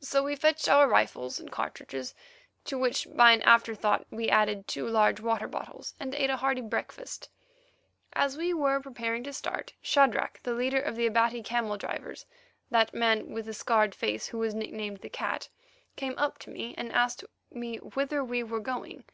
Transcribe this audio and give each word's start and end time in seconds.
So 0.00 0.24
we 0.24 0.34
fetched 0.34 0.68
our 0.68 0.88
rifles 0.88 1.38
and 1.38 1.48
cartridges, 1.48 2.16
to 2.64 2.76
which 2.76 3.06
by 3.14 3.30
an 3.30 3.42
afterthought 3.42 4.04
we 4.10 4.28
added 4.28 4.66
two 4.66 4.88
large 4.88 5.20
water 5.20 5.46
bottles, 5.46 5.94
and 6.00 6.16
ate 6.16 6.30
a 6.30 6.38
hearty 6.38 6.62
breakfast. 6.62 7.30
As 8.12 8.36
we 8.36 8.52
were 8.52 8.80
preparing 8.80 9.22
to 9.22 9.32
start, 9.32 9.74
Shadrach, 9.80 10.40
the 10.42 10.52
leader 10.54 10.80
of 10.82 10.96
the 10.96 11.06
Abati 11.06 11.44
camel 11.44 11.76
drivers, 11.76 12.26
that 12.72 12.92
man 12.92 13.30
with 13.30 13.46
the 13.46 13.54
scarred 13.54 13.94
face 13.94 14.26
who 14.26 14.38
was 14.38 14.52
nicknamed 14.52 14.98
the 14.98 15.08
Cat, 15.08 15.48
came 15.94 16.14
up 16.18 16.38
to 16.40 16.50
me 16.50 16.74
and 16.76 16.90
asked 16.92 17.22
me 17.48 17.76
whither 17.76 18.24
we 18.24 18.42
were 18.42 18.58
going. 18.58 19.04